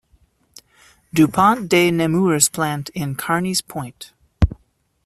[1.13, 4.13] DuPont de Nemours plant in Carneys Point.